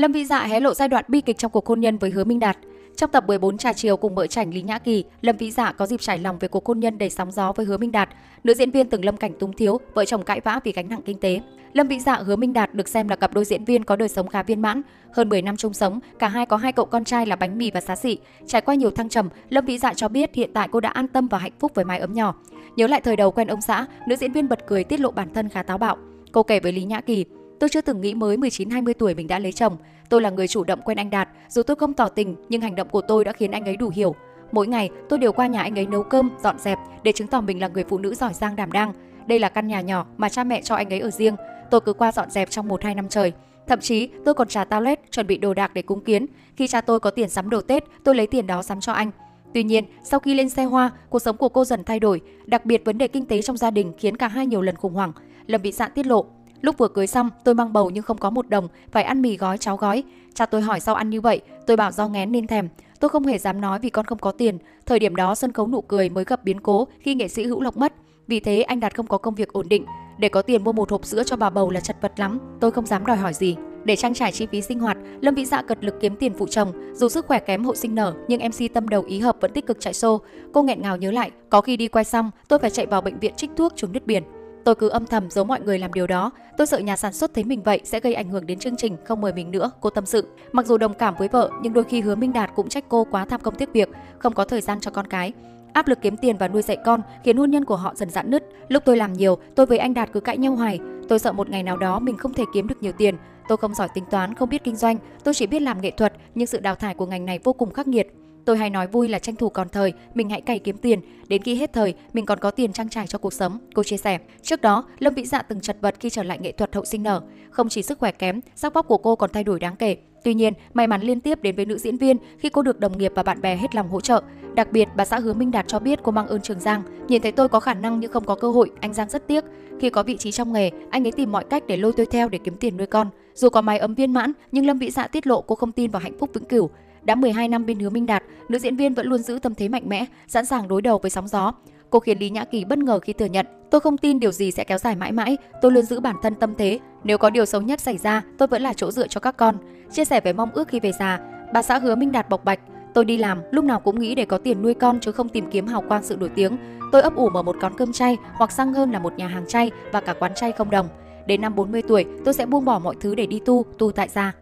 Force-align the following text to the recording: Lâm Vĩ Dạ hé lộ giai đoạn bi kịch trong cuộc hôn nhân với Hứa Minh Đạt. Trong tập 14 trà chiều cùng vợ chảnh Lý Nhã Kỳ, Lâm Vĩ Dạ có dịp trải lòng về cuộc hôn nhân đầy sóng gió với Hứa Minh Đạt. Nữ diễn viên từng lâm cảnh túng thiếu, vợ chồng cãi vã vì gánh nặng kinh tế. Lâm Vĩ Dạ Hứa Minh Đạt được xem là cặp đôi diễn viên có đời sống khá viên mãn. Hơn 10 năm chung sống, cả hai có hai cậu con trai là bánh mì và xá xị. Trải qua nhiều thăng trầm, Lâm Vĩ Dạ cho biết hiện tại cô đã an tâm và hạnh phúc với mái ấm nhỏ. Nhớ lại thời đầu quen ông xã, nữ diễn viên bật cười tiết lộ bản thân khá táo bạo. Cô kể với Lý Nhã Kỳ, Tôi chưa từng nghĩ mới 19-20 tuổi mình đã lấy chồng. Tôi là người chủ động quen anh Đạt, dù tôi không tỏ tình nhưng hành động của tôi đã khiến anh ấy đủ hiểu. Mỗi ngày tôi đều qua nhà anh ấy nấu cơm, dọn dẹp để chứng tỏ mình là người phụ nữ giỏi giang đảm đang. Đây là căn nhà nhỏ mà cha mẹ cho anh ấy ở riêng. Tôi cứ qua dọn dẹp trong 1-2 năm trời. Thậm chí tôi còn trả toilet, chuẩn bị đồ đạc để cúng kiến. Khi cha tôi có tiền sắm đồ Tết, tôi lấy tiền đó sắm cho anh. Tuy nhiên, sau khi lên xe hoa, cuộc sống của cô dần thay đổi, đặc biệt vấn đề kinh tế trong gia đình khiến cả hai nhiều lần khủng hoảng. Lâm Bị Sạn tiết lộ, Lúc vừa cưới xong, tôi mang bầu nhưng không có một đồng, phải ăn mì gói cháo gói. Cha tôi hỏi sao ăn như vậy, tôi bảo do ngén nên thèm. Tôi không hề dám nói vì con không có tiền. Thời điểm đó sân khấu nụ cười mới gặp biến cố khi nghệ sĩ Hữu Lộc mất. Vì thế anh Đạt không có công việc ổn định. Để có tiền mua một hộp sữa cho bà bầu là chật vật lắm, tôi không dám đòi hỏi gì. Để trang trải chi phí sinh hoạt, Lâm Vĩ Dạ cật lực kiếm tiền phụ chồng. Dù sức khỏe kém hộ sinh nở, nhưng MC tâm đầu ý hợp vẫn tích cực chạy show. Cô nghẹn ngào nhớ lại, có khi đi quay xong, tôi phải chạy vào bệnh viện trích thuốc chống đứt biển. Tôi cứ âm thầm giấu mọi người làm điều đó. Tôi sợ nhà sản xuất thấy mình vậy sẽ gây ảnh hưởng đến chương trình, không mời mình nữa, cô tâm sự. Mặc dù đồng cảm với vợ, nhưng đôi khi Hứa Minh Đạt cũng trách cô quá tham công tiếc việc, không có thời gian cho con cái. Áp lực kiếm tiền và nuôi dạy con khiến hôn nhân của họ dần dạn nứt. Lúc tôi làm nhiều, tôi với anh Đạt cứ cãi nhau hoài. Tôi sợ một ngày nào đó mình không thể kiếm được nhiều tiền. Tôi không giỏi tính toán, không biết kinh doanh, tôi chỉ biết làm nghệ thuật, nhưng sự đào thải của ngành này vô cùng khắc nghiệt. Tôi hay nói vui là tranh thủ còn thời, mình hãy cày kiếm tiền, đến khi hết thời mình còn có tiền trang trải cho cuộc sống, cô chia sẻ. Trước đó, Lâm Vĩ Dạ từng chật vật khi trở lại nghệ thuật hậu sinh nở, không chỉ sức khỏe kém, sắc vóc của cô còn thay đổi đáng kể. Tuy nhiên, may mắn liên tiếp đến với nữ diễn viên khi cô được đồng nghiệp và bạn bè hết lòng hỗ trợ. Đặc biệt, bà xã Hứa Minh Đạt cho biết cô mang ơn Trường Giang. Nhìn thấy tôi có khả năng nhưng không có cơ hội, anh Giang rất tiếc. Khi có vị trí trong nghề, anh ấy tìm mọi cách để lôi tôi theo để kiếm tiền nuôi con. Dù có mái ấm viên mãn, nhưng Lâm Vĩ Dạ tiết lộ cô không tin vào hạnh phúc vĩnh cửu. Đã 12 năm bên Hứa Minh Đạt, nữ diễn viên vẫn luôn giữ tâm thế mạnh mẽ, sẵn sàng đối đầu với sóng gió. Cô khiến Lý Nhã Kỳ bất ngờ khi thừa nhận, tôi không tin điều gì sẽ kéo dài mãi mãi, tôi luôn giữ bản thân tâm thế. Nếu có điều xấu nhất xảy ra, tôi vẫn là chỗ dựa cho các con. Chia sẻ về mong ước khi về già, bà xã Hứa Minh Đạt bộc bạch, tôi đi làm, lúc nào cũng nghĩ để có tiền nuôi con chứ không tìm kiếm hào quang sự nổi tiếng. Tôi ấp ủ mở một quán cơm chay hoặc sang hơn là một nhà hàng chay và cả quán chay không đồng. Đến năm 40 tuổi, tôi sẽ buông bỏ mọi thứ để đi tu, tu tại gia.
Lâm 0.00 0.12
Vĩ 0.12 0.24
Dạ 0.24 0.44
hé 0.44 0.60
lộ 0.60 0.74
giai 0.74 0.88
đoạn 0.88 1.04
bi 1.08 1.20
kịch 1.20 1.38
trong 1.38 1.50
cuộc 1.50 1.66
hôn 1.66 1.80
nhân 1.80 1.98
với 1.98 2.10
Hứa 2.10 2.24
Minh 2.24 2.40
Đạt. 2.40 2.58
Trong 2.96 3.10
tập 3.10 3.24
14 3.26 3.58
trà 3.58 3.72
chiều 3.72 3.96
cùng 3.96 4.14
vợ 4.14 4.26
chảnh 4.26 4.54
Lý 4.54 4.62
Nhã 4.62 4.78
Kỳ, 4.78 5.04
Lâm 5.20 5.36
Vĩ 5.36 5.50
Dạ 5.50 5.72
có 5.72 5.86
dịp 5.86 6.00
trải 6.00 6.18
lòng 6.18 6.38
về 6.38 6.48
cuộc 6.48 6.66
hôn 6.66 6.80
nhân 6.80 6.98
đầy 6.98 7.10
sóng 7.10 7.32
gió 7.32 7.52
với 7.52 7.66
Hứa 7.66 7.76
Minh 7.76 7.92
Đạt. 7.92 8.08
Nữ 8.44 8.54
diễn 8.54 8.70
viên 8.70 8.88
từng 8.88 9.04
lâm 9.04 9.16
cảnh 9.16 9.32
túng 9.38 9.52
thiếu, 9.52 9.80
vợ 9.94 10.04
chồng 10.04 10.22
cãi 10.22 10.40
vã 10.44 10.60
vì 10.64 10.72
gánh 10.72 10.88
nặng 10.88 11.00
kinh 11.04 11.18
tế. 11.18 11.40
Lâm 11.72 11.88
Vĩ 11.88 12.00
Dạ 12.00 12.14
Hứa 12.16 12.36
Minh 12.36 12.52
Đạt 12.52 12.74
được 12.74 12.88
xem 12.88 13.08
là 13.08 13.16
cặp 13.16 13.34
đôi 13.34 13.44
diễn 13.44 13.64
viên 13.64 13.84
có 13.84 13.96
đời 13.96 14.08
sống 14.08 14.28
khá 14.28 14.42
viên 14.42 14.62
mãn. 14.62 14.82
Hơn 15.12 15.28
10 15.28 15.42
năm 15.42 15.56
chung 15.56 15.72
sống, 15.72 16.00
cả 16.18 16.28
hai 16.28 16.46
có 16.46 16.56
hai 16.56 16.72
cậu 16.72 16.86
con 16.86 17.04
trai 17.04 17.26
là 17.26 17.36
bánh 17.36 17.58
mì 17.58 17.70
và 17.70 17.80
xá 17.80 17.96
xị. 17.96 18.18
Trải 18.46 18.60
qua 18.60 18.74
nhiều 18.74 18.90
thăng 18.90 19.08
trầm, 19.08 19.28
Lâm 19.48 19.64
Vĩ 19.64 19.78
Dạ 19.78 19.94
cho 19.94 20.08
biết 20.08 20.34
hiện 20.34 20.50
tại 20.54 20.68
cô 20.72 20.80
đã 20.80 20.88
an 20.88 21.08
tâm 21.08 21.28
và 21.28 21.38
hạnh 21.38 21.52
phúc 21.58 21.72
với 21.74 21.84
mái 21.84 21.98
ấm 21.98 22.12
nhỏ. 22.12 22.34
Nhớ 22.76 22.86
lại 22.86 23.00
thời 23.00 23.16
đầu 23.16 23.30
quen 23.30 23.48
ông 23.48 23.60
xã, 23.60 23.86
nữ 24.08 24.16
diễn 24.16 24.32
viên 24.32 24.48
bật 24.48 24.66
cười 24.66 24.84
tiết 24.84 25.00
lộ 25.00 25.10
bản 25.10 25.34
thân 25.34 25.48
khá 25.48 25.62
táo 25.62 25.78
bạo. 25.78 25.96
Cô 26.32 26.42
kể 26.42 26.60
với 26.60 26.72
Lý 26.72 26.84
Nhã 26.84 27.00
Kỳ, 27.00 27.24
Tôi 27.60 27.70
chưa 27.70 27.80
từng 27.80 28.00
nghĩ 28.00 28.14
mới 28.14 28.36
19-20 28.36 28.92
tuổi 28.98 29.14
mình 29.14 29.26
đã 29.26 29.38
lấy 29.38 29.52
chồng. 29.52 29.76
Tôi 30.08 30.20
là 30.20 30.30
người 30.30 30.48
chủ 30.48 30.64
động 30.64 30.80
quen 30.84 30.98
anh 30.98 31.10
Đạt, 31.10 31.28
dù 31.48 31.62
tôi 31.62 31.76
không 31.76 31.94
tỏ 31.94 32.08
tình 32.08 32.36
nhưng 32.48 32.60
hành 32.60 32.74
động 32.74 32.88
của 32.88 33.00
tôi 33.00 33.24
đã 33.24 33.32
khiến 33.32 33.50
anh 33.50 33.64
ấy 33.64 33.76
đủ 33.76 33.90
hiểu. 33.94 34.14
Mỗi 34.52 34.66
ngày 34.66 34.90
tôi 35.08 35.18
đều 35.18 35.32
qua 35.32 35.46
nhà 35.46 35.62
anh 35.62 35.78
ấy 35.78 35.86
nấu 35.86 36.02
cơm, 36.02 36.30
dọn 36.42 36.58
dẹp 36.58 36.78
để 37.02 37.12
chứng 37.12 37.28
tỏ 37.28 37.40
mình 37.40 37.60
là 37.60 37.68
người 37.68 37.84
phụ 37.88 37.98
nữ 37.98 38.14
giỏi 38.14 38.34
giang 38.34 38.56
đảm 38.56 38.72
đang. 38.72 38.92
Đây 39.26 39.38
là 39.38 39.48
căn 39.48 39.66
nhà 39.66 39.80
nhỏ 39.80 40.06
mà 40.16 40.28
cha 40.28 40.44
mẹ 40.44 40.62
cho 40.62 40.74
anh 40.74 40.92
ấy 40.92 41.00
ở 41.00 41.10
riêng. 41.10 41.36
Tôi 41.70 41.80
cứ 41.80 41.92
qua 41.92 42.12
dọn 42.12 42.30
dẹp 42.30 42.50
trong 42.50 42.68
1-2 42.68 42.96
năm 42.96 43.08
trời. 43.08 43.32
Thậm 43.66 43.80
chí 43.80 44.08
tôi 44.24 44.34
còn 44.34 44.48
trả 44.48 44.64
toilet, 44.64 45.12
chuẩn 45.12 45.26
bị 45.26 45.38
đồ 45.38 45.54
đạc 45.54 45.74
để 45.74 45.82
cúng 45.82 46.04
kiến. 46.04 46.26
Khi 46.56 46.66
cha 46.66 46.80
tôi 46.80 47.00
có 47.00 47.10
tiền 47.10 47.28
sắm 47.28 47.50
đồ 47.50 47.60
Tết, 47.60 47.84
tôi 48.04 48.14
lấy 48.14 48.26
tiền 48.26 48.46
đó 48.46 48.62
sắm 48.62 48.80
cho 48.80 48.92
anh. 48.92 49.10
Tuy 49.54 49.62
nhiên, 49.62 49.84
sau 50.04 50.20
khi 50.20 50.34
lên 50.34 50.48
xe 50.48 50.64
hoa, 50.64 50.90
cuộc 51.10 51.18
sống 51.18 51.36
của 51.36 51.48
cô 51.48 51.64
dần 51.64 51.84
thay 51.84 52.00
đổi, 52.00 52.20
đặc 52.46 52.66
biệt 52.66 52.84
vấn 52.84 52.98
đề 52.98 53.08
kinh 53.08 53.26
tế 53.26 53.42
trong 53.42 53.56
gia 53.56 53.70
đình 53.70 53.92
khiến 53.98 54.16
cả 54.16 54.28
hai 54.28 54.46
nhiều 54.46 54.62
lần 54.62 54.76
khủng 54.76 54.94
hoảng. 54.94 55.12
Lâm 55.46 55.62
Bị 55.62 55.72
Sạn 55.72 55.90
tiết 55.94 56.06
lộ, 56.06 56.26
Lúc 56.60 56.78
vừa 56.78 56.88
cưới 56.88 57.06
xong, 57.06 57.30
tôi 57.44 57.54
mang 57.54 57.72
bầu 57.72 57.90
nhưng 57.90 58.04
không 58.04 58.18
có 58.18 58.30
một 58.30 58.48
đồng, 58.48 58.68
phải 58.92 59.02
ăn 59.02 59.22
mì 59.22 59.36
gói 59.36 59.58
cháo 59.58 59.76
gói. 59.76 60.02
Cha 60.34 60.46
tôi 60.46 60.60
hỏi 60.60 60.80
sao 60.80 60.94
ăn 60.94 61.10
như 61.10 61.20
vậy, 61.20 61.40
tôi 61.66 61.76
bảo 61.76 61.90
do 61.90 62.08
ngén 62.08 62.32
nên 62.32 62.46
thèm. 62.46 62.68
Tôi 63.00 63.08
không 63.08 63.26
hề 63.26 63.38
dám 63.38 63.60
nói 63.60 63.78
vì 63.78 63.90
con 63.90 64.06
không 64.06 64.18
có 64.18 64.32
tiền. 64.32 64.58
Thời 64.86 64.98
điểm 64.98 65.16
đó 65.16 65.34
sân 65.34 65.52
khấu 65.52 65.68
nụ 65.68 65.80
cười 65.80 66.08
mới 66.08 66.24
gặp 66.24 66.44
biến 66.44 66.60
cố 66.60 66.88
khi 67.00 67.14
nghệ 67.14 67.28
sĩ 67.28 67.44
Hữu 67.44 67.60
Lộc 67.60 67.76
mất. 67.76 67.92
Vì 68.26 68.40
thế 68.40 68.62
anh 68.62 68.80
Đạt 68.80 68.96
không 68.96 69.06
có 69.06 69.18
công 69.18 69.34
việc 69.34 69.52
ổn 69.52 69.68
định. 69.68 69.84
Để 70.18 70.28
có 70.28 70.42
tiền 70.42 70.64
mua 70.64 70.72
một 70.72 70.90
hộp 70.90 71.04
sữa 71.04 71.22
cho 71.26 71.36
bà 71.36 71.50
bầu 71.50 71.70
là 71.70 71.80
chật 71.80 71.96
vật 72.00 72.12
lắm, 72.16 72.38
tôi 72.60 72.70
không 72.70 72.86
dám 72.86 73.06
đòi 73.06 73.16
hỏi 73.16 73.34
gì. 73.34 73.56
Để 73.84 73.96
trang 73.96 74.14
trải 74.14 74.32
chi 74.32 74.46
phí 74.46 74.62
sinh 74.62 74.78
hoạt, 74.78 74.96
Lâm 75.20 75.34
Vĩ 75.34 75.44
Dạ 75.44 75.62
cật 75.62 75.84
lực 75.84 75.94
kiếm 76.00 76.16
tiền 76.16 76.34
phụ 76.38 76.46
chồng. 76.46 76.72
Dù 76.94 77.08
sức 77.08 77.26
khỏe 77.26 77.38
kém 77.38 77.64
hộ 77.64 77.74
sinh 77.74 77.94
nở, 77.94 78.14
nhưng 78.28 78.40
MC 78.40 78.74
tâm 78.74 78.88
đầu 78.88 79.02
ý 79.02 79.18
hợp 79.18 79.36
vẫn 79.40 79.52
tích 79.52 79.66
cực 79.66 79.80
chạy 79.80 79.92
show. 79.92 80.18
Cô 80.52 80.62
nghẹn 80.62 80.82
ngào 80.82 80.96
nhớ 80.96 81.10
lại, 81.10 81.30
có 81.50 81.60
khi 81.60 81.76
đi 81.76 81.88
quay 81.88 82.04
xong, 82.04 82.30
tôi 82.48 82.58
phải 82.58 82.70
chạy 82.70 82.86
vào 82.86 83.00
bệnh 83.00 83.18
viện 83.18 83.34
trích 83.36 83.50
thuốc 83.56 83.72
chống 83.76 83.92
đứt 83.92 84.06
biển. 84.06 84.22
Tôi 84.64 84.74
cứ 84.74 84.88
âm 84.88 85.06
thầm 85.06 85.30
giấu 85.30 85.44
mọi 85.44 85.60
người 85.60 85.78
làm 85.78 85.92
điều 85.92 86.06
đó. 86.06 86.30
Tôi 86.56 86.66
sợ 86.66 86.78
nhà 86.78 86.96
sản 86.96 87.12
xuất 87.12 87.34
thấy 87.34 87.44
mình 87.44 87.62
vậy 87.62 87.80
sẽ 87.84 88.00
gây 88.00 88.14
ảnh 88.14 88.28
hưởng 88.28 88.46
đến 88.46 88.58
chương 88.58 88.76
trình, 88.76 88.96
không 89.04 89.20
mời 89.20 89.32
mình 89.32 89.50
nữa, 89.50 89.70
cô 89.80 89.90
tâm 89.90 90.06
sự. 90.06 90.26
Mặc 90.52 90.66
dù 90.66 90.78
đồng 90.78 90.94
cảm 90.94 91.14
với 91.18 91.28
vợ, 91.28 91.50
nhưng 91.62 91.72
đôi 91.72 91.84
khi 91.84 92.00
Hứa 92.00 92.14
Minh 92.14 92.32
Đạt 92.32 92.50
cũng 92.54 92.68
trách 92.68 92.84
cô 92.88 93.06
quá 93.10 93.24
tham 93.24 93.40
công 93.40 93.54
tiếc 93.54 93.72
việc, 93.72 93.88
không 94.18 94.34
có 94.34 94.44
thời 94.44 94.60
gian 94.60 94.80
cho 94.80 94.90
con 94.90 95.06
cái. 95.06 95.32
Áp 95.72 95.88
lực 95.88 95.98
kiếm 96.02 96.16
tiền 96.16 96.36
và 96.36 96.48
nuôi 96.48 96.62
dạy 96.62 96.76
con 96.84 97.00
khiến 97.24 97.36
hôn 97.36 97.50
nhân 97.50 97.64
của 97.64 97.76
họ 97.76 97.94
dần 97.94 98.10
dạn 98.10 98.30
nứt. 98.30 98.44
Lúc 98.68 98.82
tôi 98.86 98.96
làm 98.96 99.12
nhiều, 99.12 99.38
tôi 99.54 99.66
với 99.66 99.78
anh 99.78 99.94
Đạt 99.94 100.12
cứ 100.12 100.20
cãi 100.20 100.38
nhau 100.38 100.56
hoài. 100.56 100.80
Tôi 101.08 101.18
sợ 101.18 101.32
một 101.32 101.50
ngày 101.50 101.62
nào 101.62 101.76
đó 101.76 101.98
mình 101.98 102.16
không 102.16 102.34
thể 102.34 102.44
kiếm 102.54 102.68
được 102.68 102.82
nhiều 102.82 102.92
tiền. 102.92 103.16
Tôi 103.48 103.56
không 103.56 103.74
giỏi 103.74 103.88
tính 103.94 104.04
toán, 104.10 104.34
không 104.34 104.48
biết 104.48 104.64
kinh 104.64 104.76
doanh, 104.76 104.96
tôi 105.24 105.34
chỉ 105.34 105.46
biết 105.46 105.62
làm 105.62 105.80
nghệ 105.80 105.90
thuật, 105.90 106.12
nhưng 106.34 106.46
sự 106.46 106.60
đào 106.60 106.74
thải 106.74 106.94
của 106.94 107.06
ngành 107.06 107.26
này 107.26 107.38
vô 107.44 107.52
cùng 107.52 107.70
khắc 107.72 107.88
nghiệt. 107.88 108.06
Tôi 108.44 108.56
hay 108.56 108.70
nói 108.70 108.86
vui 108.86 109.08
là 109.08 109.18
tranh 109.18 109.36
thủ 109.36 109.48
còn 109.48 109.68
thời, 109.68 109.92
mình 110.14 110.30
hãy 110.30 110.40
cày 110.40 110.58
kiếm 110.58 110.76
tiền, 110.76 111.00
đến 111.28 111.42
khi 111.42 111.54
hết 111.54 111.72
thời 111.72 111.94
mình 112.12 112.26
còn 112.26 112.38
có 112.38 112.50
tiền 112.50 112.72
trang 112.72 112.88
trải 112.88 113.06
cho 113.06 113.18
cuộc 113.18 113.32
sống, 113.32 113.58
cô 113.74 113.82
chia 113.82 113.96
sẻ. 113.96 114.18
Trước 114.42 114.60
đó, 114.60 114.84
Lâm 114.98 115.14
Vĩ 115.14 115.24
Dạ 115.24 115.42
từng 115.42 115.60
chật 115.60 115.76
vật 115.80 115.94
khi 116.00 116.10
trở 116.10 116.22
lại 116.22 116.38
nghệ 116.40 116.52
thuật 116.52 116.74
hậu 116.74 116.84
sinh 116.84 117.02
nở, 117.02 117.20
không 117.50 117.68
chỉ 117.68 117.82
sức 117.82 117.98
khỏe 117.98 118.12
kém, 118.12 118.40
sắc 118.54 118.74
vóc 118.74 118.88
của 118.88 118.98
cô 118.98 119.16
còn 119.16 119.30
thay 119.32 119.44
đổi 119.44 119.60
đáng 119.60 119.76
kể. 119.76 119.96
Tuy 120.24 120.34
nhiên, 120.34 120.52
may 120.74 120.86
mắn 120.86 121.00
liên 121.00 121.20
tiếp 121.20 121.42
đến 121.42 121.56
với 121.56 121.66
nữ 121.66 121.78
diễn 121.78 121.96
viên 121.96 122.16
khi 122.38 122.48
cô 122.48 122.62
được 122.62 122.80
đồng 122.80 122.98
nghiệp 122.98 123.12
và 123.14 123.22
bạn 123.22 123.40
bè 123.40 123.56
hết 123.56 123.74
lòng 123.74 123.88
hỗ 123.88 124.00
trợ. 124.00 124.22
Đặc 124.54 124.72
biệt, 124.72 124.88
bà 124.96 125.04
xã 125.04 125.18
Hứa 125.18 125.32
Minh 125.32 125.50
Đạt 125.50 125.68
cho 125.68 125.78
biết 125.78 125.98
cô 126.02 126.12
mang 126.12 126.26
ơn 126.26 126.40
Trường 126.40 126.60
Giang. 126.60 126.82
Nhìn 127.08 127.22
thấy 127.22 127.32
tôi 127.32 127.48
có 127.48 127.60
khả 127.60 127.74
năng 127.74 128.00
nhưng 128.00 128.12
không 128.12 128.24
có 128.24 128.34
cơ 128.34 128.50
hội, 128.50 128.70
anh 128.80 128.94
Giang 128.94 129.08
rất 129.08 129.26
tiếc. 129.26 129.44
Khi 129.80 129.90
có 129.90 130.02
vị 130.02 130.16
trí 130.16 130.32
trong 130.32 130.52
nghề, 130.52 130.70
anh 130.90 131.06
ấy 131.06 131.12
tìm 131.12 131.32
mọi 131.32 131.44
cách 131.44 131.66
để 131.66 131.76
lôi 131.76 131.92
tôi 131.92 132.06
theo 132.06 132.28
để 132.28 132.38
kiếm 132.44 132.56
tiền 132.56 132.76
nuôi 132.76 132.86
con. 132.86 133.10
Dù 133.34 133.48
có 133.48 133.60
mái 133.60 133.78
ấm 133.78 133.94
viên 133.94 134.12
mãn, 134.12 134.32
nhưng 134.52 134.66
Lâm 134.66 134.78
Vĩ 134.78 134.90
Dạ 134.90 135.06
tiết 135.06 135.26
lộ 135.26 135.40
cô 135.40 135.54
không 135.54 135.72
tin 135.72 135.90
vào 135.90 136.00
hạnh 136.00 136.18
phúc 136.18 136.30
vĩnh 136.34 136.44
cửu. 136.44 136.70
Đã 137.02 137.14
12 137.14 137.48
năm 137.48 137.66
bên 137.66 137.78
Hứa 137.78 137.90
Minh 137.90 138.06
Đạt, 138.06 138.22
nữ 138.48 138.58
diễn 138.58 138.76
viên 138.76 138.94
vẫn 138.94 139.06
luôn 139.06 139.22
giữ 139.22 139.38
tâm 139.42 139.54
thế 139.54 139.68
mạnh 139.68 139.88
mẽ, 139.88 140.04
sẵn 140.28 140.46
sàng 140.46 140.68
đối 140.68 140.82
đầu 140.82 140.98
với 140.98 141.10
sóng 141.10 141.28
gió. 141.28 141.52
Cô 141.90 142.00
khiến 142.00 142.18
Lý 142.18 142.30
Nhã 142.30 142.44
Kỳ 142.44 142.64
bất 142.64 142.78
ngờ 142.78 142.98
khi 142.98 143.12
thừa 143.12 143.26
nhận, 143.26 143.46
tôi 143.70 143.80
không 143.80 143.98
tin 143.98 144.20
điều 144.20 144.32
gì 144.32 144.50
sẽ 144.50 144.64
kéo 144.64 144.78
dài 144.78 144.96
mãi 144.96 145.12
mãi, 145.12 145.36
tôi 145.62 145.72
luôn 145.72 145.84
giữ 145.84 146.00
bản 146.00 146.16
thân 146.22 146.34
tâm 146.34 146.54
thế. 146.58 146.78
Nếu 147.04 147.18
có 147.18 147.30
điều 147.30 147.44
xấu 147.44 147.62
nhất 147.62 147.80
xảy 147.80 147.98
ra, 147.98 148.22
tôi 148.38 148.48
vẫn 148.48 148.62
là 148.62 148.72
chỗ 148.72 148.90
dựa 148.90 149.06
cho 149.08 149.20
các 149.20 149.36
con. 149.36 149.56
Chia 149.92 150.04
sẻ 150.04 150.20
về 150.20 150.32
mong 150.32 150.50
ước 150.52 150.68
khi 150.68 150.80
về 150.80 150.92
già, 150.92 151.20
bà 151.52 151.62
xã 151.62 151.78
Hứa 151.78 151.94
Minh 151.94 152.12
Đạt 152.12 152.28
bộc 152.28 152.44
bạch, 152.44 152.60
tôi 152.94 153.04
đi 153.04 153.18
làm, 153.18 153.38
lúc 153.50 153.64
nào 153.64 153.80
cũng 153.80 154.00
nghĩ 154.00 154.14
để 154.14 154.24
có 154.24 154.38
tiền 154.38 154.62
nuôi 154.62 154.74
con 154.74 155.00
chứ 155.00 155.12
không 155.12 155.28
tìm 155.28 155.50
kiếm 155.50 155.66
hào 155.66 155.82
quang 155.88 156.02
sự 156.02 156.16
nổi 156.16 156.30
tiếng. 156.34 156.56
Tôi 156.92 157.02
ấp 157.02 157.16
ủ 157.16 157.28
mở 157.30 157.42
một 157.42 157.56
quán 157.60 157.72
cơm 157.76 157.92
chay 157.92 158.16
hoặc 158.34 158.52
sang 158.52 158.74
hơn 158.74 158.90
là 158.90 158.98
một 158.98 159.12
nhà 159.16 159.26
hàng 159.26 159.46
chay 159.48 159.70
và 159.92 160.00
cả 160.00 160.14
quán 160.18 160.34
chay 160.34 160.52
không 160.52 160.70
đồng. 160.70 160.88
Đến 161.26 161.40
năm 161.40 161.54
40 161.54 161.82
tuổi, 161.82 162.04
tôi 162.24 162.34
sẽ 162.34 162.46
buông 162.46 162.64
bỏ 162.64 162.78
mọi 162.78 162.94
thứ 163.00 163.14
để 163.14 163.26
đi 163.26 163.40
tu, 163.44 163.64
tu 163.78 163.92
tại 163.92 164.08
gia. 164.08 164.32